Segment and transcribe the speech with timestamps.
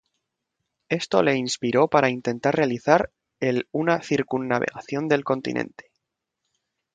[0.89, 5.91] Esto le inspiró para intentar realizar el una circunnavegación del continente.